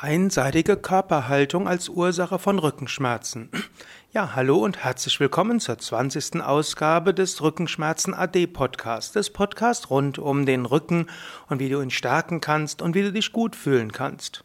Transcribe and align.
Einseitige 0.00 0.76
Körperhaltung 0.76 1.66
als 1.66 1.88
Ursache 1.88 2.38
von 2.38 2.60
Rückenschmerzen. 2.60 3.50
Ja, 4.10 4.34
hallo 4.34 4.56
und 4.56 4.84
herzlich 4.84 5.20
willkommen 5.20 5.60
zur 5.60 5.76
20. 5.76 6.40
Ausgabe 6.40 7.12
des 7.12 7.42
Rückenschmerzen 7.42 8.14
AD 8.14 8.46
Podcasts, 8.46 9.12
des 9.12 9.28
Podcasts 9.30 9.90
rund 9.90 10.18
um 10.18 10.46
den 10.46 10.64
Rücken 10.64 11.08
und 11.48 11.58
wie 11.58 11.68
du 11.68 11.82
ihn 11.82 11.90
stärken 11.90 12.40
kannst 12.40 12.80
und 12.80 12.94
wie 12.94 13.02
du 13.02 13.12
dich 13.12 13.32
gut 13.32 13.54
fühlen 13.54 13.92
kannst. 13.92 14.44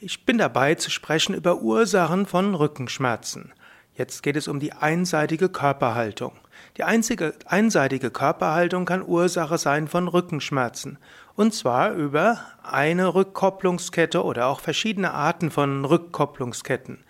Ich 0.00 0.24
bin 0.24 0.38
dabei 0.38 0.76
zu 0.76 0.90
sprechen 0.90 1.34
über 1.34 1.62
Ursachen 1.62 2.26
von 2.26 2.54
Rückenschmerzen. 2.54 3.52
Jetzt 3.94 4.22
geht 4.22 4.36
es 4.36 4.46
um 4.46 4.60
die 4.60 4.72
einseitige 4.72 5.48
Körperhaltung. 5.48 6.32
Die 6.76 6.84
einzige 6.84 7.34
einseitige 7.46 8.10
Körperhaltung 8.10 8.84
kann 8.84 9.06
Ursache 9.06 9.58
sein 9.58 9.88
von 9.88 10.06
Rückenschmerzen. 10.06 10.98
Und 11.36 11.52
zwar 11.52 11.92
über 11.92 12.38
eine 12.62 13.14
Rückkopplungskette 13.14 14.22
oder 14.22 14.46
auch 14.46 14.60
verschiedene 14.60 15.12
Arten 15.12 15.50
von 15.50 15.84
Rückkopplungsketten. 15.84 17.02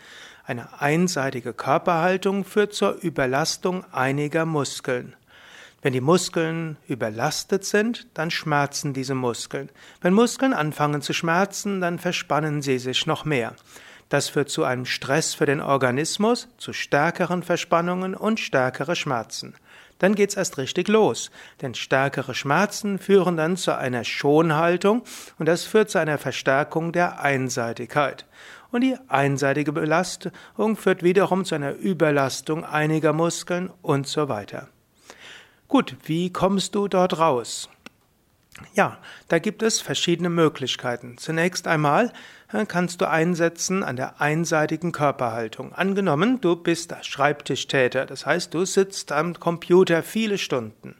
Eine 0.46 0.80
einseitige 0.80 1.52
Körperhaltung 1.52 2.44
führt 2.44 2.72
zur 2.72 2.94
Überlastung 3.02 3.84
einiger 3.92 4.46
Muskeln. 4.46 5.14
Wenn 5.82 5.92
die 5.92 6.00
Muskeln 6.00 6.78
überlastet 6.88 7.66
sind, 7.66 8.06
dann 8.14 8.30
schmerzen 8.30 8.94
diese 8.94 9.14
Muskeln. 9.14 9.68
Wenn 10.00 10.14
Muskeln 10.14 10.54
anfangen 10.54 11.02
zu 11.02 11.12
schmerzen, 11.12 11.82
dann 11.82 11.98
verspannen 11.98 12.62
sie 12.62 12.78
sich 12.78 13.06
noch 13.06 13.26
mehr. 13.26 13.54
Das 14.08 14.30
führt 14.30 14.48
zu 14.48 14.64
einem 14.64 14.86
Stress 14.86 15.34
für 15.34 15.44
den 15.44 15.60
Organismus, 15.60 16.48
zu 16.56 16.72
stärkeren 16.72 17.42
Verspannungen 17.42 18.14
und 18.14 18.40
stärkere 18.40 18.96
Schmerzen. 18.96 19.54
Dann 19.98 20.14
geht's 20.14 20.36
erst 20.36 20.58
richtig 20.58 20.88
los, 20.88 21.30
denn 21.62 21.74
stärkere 21.74 22.34
Schmerzen 22.34 22.98
führen 22.98 23.36
dann 23.36 23.56
zu 23.56 23.76
einer 23.76 24.04
Schonhaltung 24.04 25.02
und 25.38 25.46
das 25.46 25.64
führt 25.64 25.90
zu 25.90 25.98
einer 25.98 26.18
Verstärkung 26.18 26.92
der 26.92 27.20
Einseitigkeit. 27.20 28.26
Und 28.70 28.80
die 28.80 28.96
einseitige 29.06 29.72
Belastung 29.72 30.76
führt 30.76 31.04
wiederum 31.04 31.44
zu 31.44 31.54
einer 31.54 31.74
Überlastung 31.74 32.64
einiger 32.64 33.12
Muskeln 33.12 33.70
und 33.82 34.08
so 34.08 34.28
weiter. 34.28 34.68
Gut, 35.68 35.96
wie 36.04 36.32
kommst 36.32 36.74
du 36.74 36.88
dort 36.88 37.18
raus? 37.18 37.68
Ja, 38.74 38.98
da 39.28 39.38
gibt 39.38 39.62
es 39.62 39.80
verschiedene 39.80 40.30
Möglichkeiten. 40.30 41.18
Zunächst 41.18 41.66
einmal 41.66 42.12
äh, 42.52 42.64
kannst 42.66 43.00
du 43.00 43.08
einsetzen 43.08 43.82
an 43.82 43.96
der 43.96 44.20
einseitigen 44.20 44.92
Körperhaltung. 44.92 45.72
Angenommen, 45.72 46.40
du 46.40 46.54
bist 46.54 46.94
Schreibtischtäter, 47.02 48.06
das 48.06 48.26
heißt, 48.26 48.54
du 48.54 48.64
sitzt 48.64 49.10
am 49.10 49.38
Computer 49.38 50.02
viele 50.02 50.38
Stunden. 50.38 50.94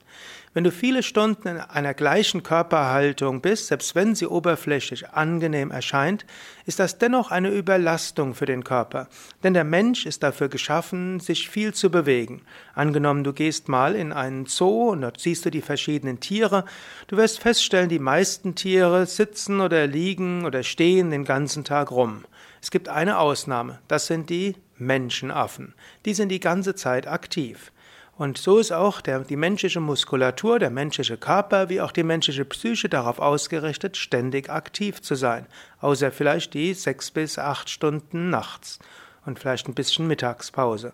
Wenn 0.55 0.63
du 0.63 0.71
viele 0.71 1.03
Stunden 1.03 1.49
in 1.49 1.57
einer 1.57 1.95
gleichen 1.95 2.45
Körperhaltung 2.45 3.41
bist, 3.41 3.67
selbst 3.67 3.97
wenn 3.97 4.15
sie 4.15 4.29
oberflächlich 4.29 5.09
angenehm 5.11 5.73
erscheint, 5.73 6.25
ist 6.65 6.79
das 6.79 6.97
dennoch 6.97 7.33
eine 7.33 7.51
Überlastung 7.51 8.37
für 8.37 8.47
den 8.47 8.63
Körper. 8.63 9.09
Denn 9.43 9.53
der 9.53 9.65
Mensch 9.65 10.07
ist 10.07 10.23
dafür 10.23 10.49
geschaffen, 10.49 11.19
sich 11.19 11.51
viel 11.51 11.75
zu 11.75 11.91
bewegen. 11.91 12.43
Angenommen, 12.73 13.25
du 13.25 13.33
gehst 13.33 13.69
mal 13.69 13.97
in 13.97 14.13
einen 14.13 14.47
Zoo 14.47 14.91
und 14.91 15.01
dort 15.01 15.19
siehst 15.19 15.45
du 15.45 15.51
die 15.51 15.61
verschiedenen 15.61 16.21
Tiere. 16.21 16.65
Du 17.09 17.17
wirst 17.17 17.41
feststellen, 17.41 17.89
die 17.89 17.99
meisten 17.99 18.55
Tiere 18.55 19.07
sitzen 19.07 19.61
oder 19.61 19.89
liegen 19.89 20.45
oder 20.45 20.63
stehen 20.63 21.11
den 21.11 21.25
ganzen 21.25 21.65
Tag 21.65 21.91
rum. 21.91 22.25
Es 22.63 22.71
gibt 22.71 22.89
eine 22.89 23.19
Ausnahme, 23.19 23.81
das 23.89 24.07
sind 24.07 24.31
die 24.31 24.55
Menschenaffen. 24.77 25.75
Die 26.05 26.15
sind 26.15 26.29
die 26.29 26.41
ganze 26.41 26.77
Zeit 26.77 27.09
aktiv. 27.09 27.73
Und 28.17 28.39
so 28.39 28.59
ist 28.59 28.73
auch 28.73 29.01
der, 29.01 29.21
die 29.21 29.37
menschliche 29.37 29.81
Muskulatur, 29.81 30.59
der 30.59 30.71
menschliche 30.71 31.17
Körper 31.17 31.69
wie 31.69 31.81
auch 31.81 31.91
die 31.91 32.05
menschliche 32.05 32.45
Psyche 32.45 32.89
darauf 32.89 33.19
ausgerichtet, 33.19 33.97
ständig 33.97 34.51
aktiv 34.51 35.03
zu 35.03 35.17
sein. 35.17 35.47
Außer 35.81 36.13
vielleicht 36.13 36.55
die 36.55 36.75
sechs 36.75 37.11
bis 37.11 37.39
acht 37.39 37.69
Stunden 37.69 38.31
nachts 38.31 38.79
und 39.27 39.41
vielleicht 39.41 39.69
ein 39.69 39.75
bisschen 39.75 40.07
Mittagspause. 40.07 40.93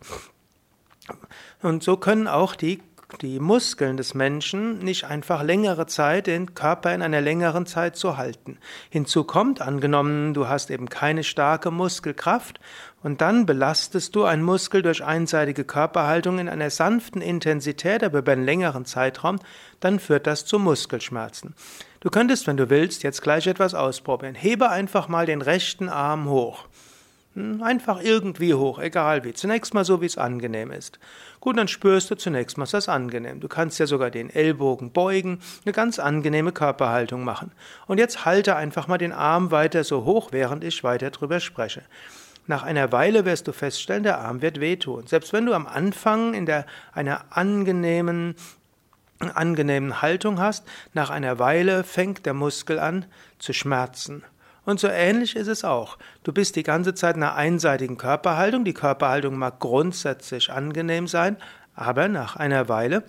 Und 1.61 1.83
so 1.83 1.97
können 1.97 2.29
auch 2.29 2.55
die 2.55 2.81
die 3.19 3.41
Muskeln 3.41 3.97
des 3.97 4.15
Menschen 4.15 4.79
nicht 4.79 5.05
einfach 5.05 5.43
längere 5.43 5.87
Zeit 5.87 6.27
den 6.27 6.55
Körper 6.55 6.95
in 6.95 7.03
einer 7.03 7.21
längeren 7.21 7.67
Zeit 7.67 7.97
zu 7.97 8.17
halten. 8.17 8.59
Hinzu 8.89 9.25
kommt, 9.25 9.61
angenommen, 9.61 10.35
du 10.35 10.49
hast 10.49 10.71
eben 10.71 10.89
keine 10.89 11.25
starke 11.25 11.71
Muskelkraft 11.71 12.61
und 13.03 13.21
dann 13.21 13.47
belastest 13.47 14.15
du 14.15 14.25
einen 14.25 14.43
Muskel 14.43 14.83
durch 14.83 15.05
einseitige 15.05 15.65
Körperhaltung 15.65 16.39
in 16.39 16.49
einer 16.49 16.71
sanften 16.71 17.23
Intensität, 17.23 18.05
aber 18.05 18.19
über 18.19 18.33
einen 18.33 18.45
längeren 18.45 18.85
Zeitraum, 18.85 19.39
dann 19.81 19.99
führt 19.99 20.27
das 20.27 20.45
zu 20.45 20.59
Muskelschmerzen. 20.59 21.55
Du 22.01 22.09
könntest, 22.09 22.47
wenn 22.47 22.57
du 22.57 22.71
willst, 22.71 23.03
jetzt 23.03 23.21
gleich 23.21 23.47
etwas 23.47 23.75
ausprobieren. 23.75 24.35
Hebe 24.35 24.71
einfach 24.71 25.09
mal 25.09 25.27
den 25.27 25.43
rechten 25.43 25.91
Arm 25.91 26.29
hoch. 26.31 26.65
Hm, 27.35 27.63
einfach 27.63 28.03
irgendwie 28.03 28.55
hoch, 28.55 28.81
egal 28.81 29.23
wie. 29.23 29.33
Zunächst 29.33 29.73
mal 29.73 29.85
so, 29.85 30.01
wie 30.01 30.07
es 30.07 30.19
angenehm 30.19 30.73
ist. 30.73 30.99
Gut, 31.39 31.57
dann 31.57 31.69
spürst 31.69 32.11
du 32.11 32.17
zunächst 32.17 32.59
mal, 32.59 32.65
ist 32.65 32.75
das 32.75 32.89
angenehm. 32.89 33.39
Du 33.39 33.47
kannst 33.47 33.79
ja 33.79 33.87
sogar 33.87 34.11
den 34.11 34.31
Ellbogen 34.31 34.91
beugen, 34.91 35.39
eine 35.65 35.73
ganz 35.73 36.01
angenehme 36.01 36.51
Körperhaltung 36.51 37.23
machen. 37.23 37.53
Und 37.87 37.99
jetzt 37.99 38.25
halte 38.25 38.57
einfach 38.57 38.89
mal 38.89 38.99
den 38.99 39.13
Arm 39.13 39.53
weiter 39.53 39.85
so 39.85 40.05
hoch, 40.05 40.31
während 40.33 40.65
ich 40.65 40.83
weiter 40.83 41.11
drüber 41.11 41.39
spreche. 41.39 41.83
Nach 42.49 42.65
einer 42.65 42.91
Weile 42.91 43.25
wirst 43.25 43.47
du 43.47 43.53
feststellen, 43.53 44.03
der 44.03 44.19
Arm 44.19 44.43
wird 44.43 44.59
wehtun. 44.59 45.07
Selbst 45.07 45.33
wenn 45.33 45.47
du 45.47 45.55
am 45.55 45.69
Anfang 45.69 46.35
in 46.35 46.47
der, 46.47 46.67
einer 46.93 47.25
angenehmen 47.31 48.35
angenehmen 49.21 50.01
Haltung 50.01 50.41
hast, 50.41 50.67
nach 50.95 51.11
einer 51.11 51.39
Weile 51.39 51.85
fängt 51.85 52.25
der 52.25 52.33
Muskel 52.33 52.79
an 52.79 53.05
zu 53.39 53.53
schmerzen. 53.53 54.25
Und 54.65 54.81
so 54.81 54.89
ähnlich 54.89 55.37
ist 55.37 55.49
es 55.49 55.65
auch. 55.65 55.99
Du 56.23 56.33
bist 56.33 56.57
die 56.57 56.63
ganze 56.63 56.95
Zeit 56.95 57.17
in 57.17 57.23
einer 57.23 57.35
einseitigen 57.35 57.97
Körperhaltung. 57.97 58.65
Die 58.65 58.75
Körperhaltung 58.75 59.37
mag 59.37 59.59
grundsätzlich 59.59 60.51
angenehm 60.51 61.07
sein, 61.07 61.37
aber 61.75 62.09
nach 62.09 62.37
einer 62.37 62.69
Weile 62.69 63.05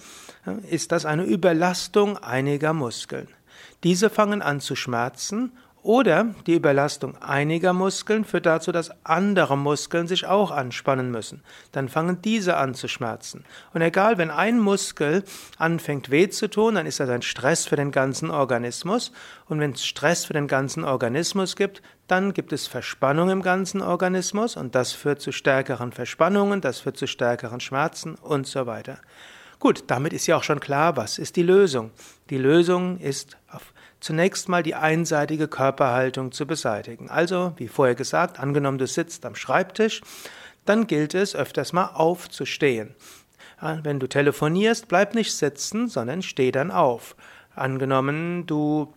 äh, 0.46 0.74
ist 0.74 0.92
das 0.92 1.06
eine 1.06 1.24
Überlastung 1.24 2.18
einiger 2.18 2.74
Muskeln. 2.74 3.28
Diese 3.84 4.10
fangen 4.10 4.42
an 4.42 4.60
zu 4.60 4.76
schmerzen 4.76 5.52
oder 5.84 6.36
die 6.46 6.56
Überlastung 6.56 7.18
einiger 7.22 7.74
Muskeln 7.74 8.24
führt 8.24 8.46
dazu, 8.46 8.72
dass 8.72 8.92
andere 9.04 9.58
Muskeln 9.58 10.08
sich 10.08 10.28
auch 10.28 10.52
anspannen 10.52 11.10
müssen. 11.10 11.42
Dann 11.72 11.90
fangen 11.90 12.22
diese 12.22 12.58
an 12.58 12.76
zu 12.76 12.88
schmerzen. 12.88 13.46
Und 13.74 13.82
egal, 13.82 14.18
wenn 14.18 14.30
ein 14.30 14.60
Muskel 14.60 15.24
anfängt 15.58 16.12
weh 16.12 16.30
zu 16.30 16.50
tun, 16.50 16.76
dann 16.76 16.86
ist 16.86 17.00
das 17.00 17.10
ein 17.10 17.24
Stress 17.24 17.66
für 17.66 17.76
den 17.76 17.92
ganzen 17.92 18.30
Organismus. 18.30 19.12
Und 19.48 19.60
wenn 19.60 19.72
es 19.72 19.84
Stress 19.86 20.26
für 20.26 20.34
den 20.34 20.48
ganzen 20.48 20.84
Organismus 20.84 21.56
gibt, 21.56 21.82
dann 22.08 22.34
gibt 22.34 22.54
es 22.54 22.68
Verspannung 22.68 23.30
im 23.30 23.42
ganzen 23.42 23.82
Organismus 23.82 24.58
und 24.58 24.76
das 24.76 24.92
führt 24.92 25.22
zu 25.22 25.32
stärkeren 25.32 25.94
Verspannungen, 25.94 26.62
das 26.62 26.82
führt 26.82 26.98
zu 26.98 27.08
stärkeren 27.08 27.60
Schmerzen 27.60 28.16
und 28.16 28.48
so 28.48 28.66
weiter. 28.66 29.00
Gut, 29.60 29.84
damit 29.88 30.12
ist 30.12 30.28
ja 30.28 30.38
auch 30.38 30.44
schon 30.44 30.60
klar, 30.60 30.98
was 30.98 31.20
ist 31.20 31.36
die 31.36 31.44
Lösung. 31.44 31.92
Die 32.30 32.38
Lösung 32.38 33.00
ist 33.00 33.38
auf 33.48 33.74
zunächst 34.02 34.50
mal 34.50 34.64
die 34.64 34.76
einseitige 34.76 35.48
Körperhaltung 35.48 36.34
zu 36.34 36.46
beseitigen. 36.46 37.10
Also, 37.10 37.54
wie 37.56 37.70
vorher 37.70 37.96
gesagt, 37.96 38.40
angenommen 38.40 38.78
du 38.78 38.88
sitzt 38.88 39.26
am 39.26 39.36
Schreibtisch, 39.36 40.02
dann 40.66 40.88
gilt 40.88 41.16
es 41.16 41.36
öfters 41.36 41.72
mal 41.72 41.92
aufzustehen. 41.94 42.96
Wenn 43.84 44.00
du 44.00 44.08
telefonierst, 44.08 44.88
bleib 44.88 45.14
nicht 45.14 45.34
sitzen, 45.34 45.88
sondern 45.88 46.24
steh 46.24 46.52
dann 46.52 46.72
auf. 46.72 47.16
Angenommen, 47.56 48.48
du 48.48 48.94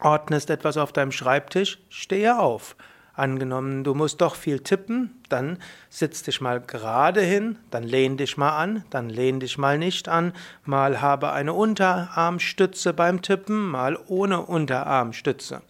ordnest 0.00 0.48
etwas 0.48 0.78
auf 0.78 0.92
deinem 0.92 1.12
Schreibtisch, 1.12 1.78
stehe 1.90 2.38
auf. 2.38 2.76
Angenommen, 3.20 3.84
du 3.84 3.92
musst 3.92 4.22
doch 4.22 4.34
viel 4.34 4.60
tippen, 4.60 5.20
dann 5.28 5.58
sitz 5.90 6.22
dich 6.22 6.40
mal 6.40 6.58
gerade 6.58 7.20
hin, 7.20 7.58
dann 7.70 7.82
lehn 7.82 8.16
dich 8.16 8.38
mal 8.38 8.56
an, 8.56 8.82
dann 8.88 9.10
lehn 9.10 9.40
dich 9.40 9.58
mal 9.58 9.76
nicht 9.76 10.08
an, 10.08 10.32
mal 10.64 11.02
habe 11.02 11.30
eine 11.32 11.52
Unterarmstütze 11.52 12.94
beim 12.94 13.20
Tippen, 13.20 13.68
mal 13.68 13.98
ohne 14.06 14.40
Unterarmstütze. 14.40 15.60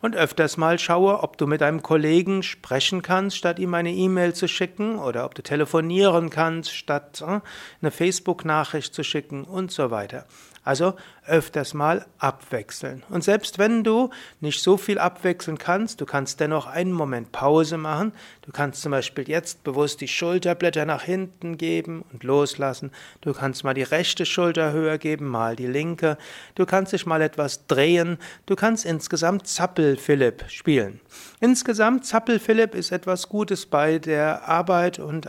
Und 0.00 0.14
öfters 0.14 0.56
mal 0.56 0.78
schaue, 0.78 1.24
ob 1.24 1.38
du 1.38 1.48
mit 1.48 1.60
einem 1.60 1.82
Kollegen 1.82 2.44
sprechen 2.44 3.02
kannst, 3.02 3.36
statt 3.36 3.58
ihm 3.58 3.74
eine 3.74 3.92
E-Mail 3.92 4.32
zu 4.32 4.46
schicken, 4.46 4.98
oder 4.98 5.24
ob 5.24 5.34
du 5.34 5.42
telefonieren 5.42 6.30
kannst, 6.30 6.72
statt 6.72 7.20
äh, 7.20 7.40
eine 7.82 7.90
Facebook-Nachricht 7.90 8.94
zu 8.94 9.02
schicken 9.02 9.44
und 9.44 9.72
so 9.72 9.90
weiter. 9.90 10.26
Also 10.68 10.94
öfters 11.26 11.72
mal 11.72 12.04
abwechseln. 12.18 13.02
Und 13.08 13.24
selbst 13.24 13.58
wenn 13.58 13.84
du 13.84 14.10
nicht 14.40 14.62
so 14.62 14.76
viel 14.76 14.98
abwechseln 14.98 15.56
kannst, 15.56 16.02
du 16.02 16.04
kannst 16.04 16.40
dennoch 16.40 16.66
einen 16.66 16.92
Moment 16.92 17.32
Pause 17.32 17.78
machen. 17.78 18.12
Du 18.42 18.52
kannst 18.52 18.82
zum 18.82 18.92
Beispiel 18.92 19.26
jetzt 19.28 19.64
bewusst 19.64 20.02
die 20.02 20.08
Schulterblätter 20.08 20.84
nach 20.84 21.02
hinten 21.02 21.56
geben 21.56 22.04
und 22.12 22.22
loslassen. 22.22 22.92
Du 23.22 23.32
kannst 23.32 23.64
mal 23.64 23.72
die 23.72 23.82
rechte 23.82 24.26
Schulter 24.26 24.72
höher 24.72 24.98
geben, 24.98 25.28
mal 25.28 25.56
die 25.56 25.66
linke. 25.66 26.18
Du 26.54 26.66
kannst 26.66 26.92
dich 26.92 27.06
mal 27.06 27.22
etwas 27.22 27.66
drehen. 27.66 28.18
Du 28.44 28.54
kannst 28.54 28.84
insgesamt 28.84 29.46
Zappel-Philipp 29.88 30.44
spielen. 30.48 31.00
Insgesamt 31.40 32.04
Zappel-Philipp 32.04 32.74
ist 32.74 32.92
etwas 32.92 33.28
Gutes 33.28 33.64
bei 33.66 33.98
der 33.98 34.46
Arbeit 34.46 34.98
und 34.98 35.28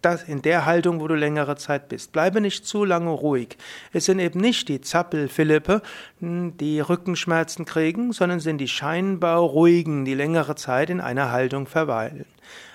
das 0.00 0.24
in 0.24 0.42
der 0.42 0.66
Haltung, 0.66 1.00
wo 1.00 1.06
du 1.06 1.14
längere 1.14 1.56
Zeit 1.56 1.88
bist. 1.88 2.12
Bleibe 2.12 2.40
nicht 2.40 2.66
zu 2.66 2.84
lange 2.84 3.10
ruhig. 3.10 3.56
Es 3.92 4.06
sind 4.06 4.18
eben 4.18 4.40
nicht 4.40 4.68
die 4.68 4.80
Zappel 4.80 5.28
Philippe, 5.28 5.82
die 6.20 6.80
Rückenschmerzen 6.80 7.64
kriegen, 7.64 8.12
sondern 8.12 8.40
sind 8.40 8.58
die 8.58 8.68
scheinbar 8.68 9.38
ruhigen, 9.38 10.04
die 10.04 10.14
längere 10.14 10.56
Zeit 10.56 10.90
in 10.90 11.00
einer 11.00 11.30
Haltung 11.30 11.66
verweilen. 11.66 12.26